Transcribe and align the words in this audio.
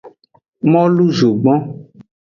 Molu 0.71 1.05
zogbon. 1.17 1.59